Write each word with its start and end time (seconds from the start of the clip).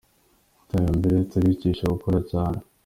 iterambere 0.63 1.17
turikisha 1.31 1.91
gukora 1.93 2.19
cyane. 2.31 2.59